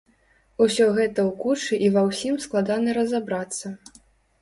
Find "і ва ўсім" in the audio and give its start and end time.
1.89-2.43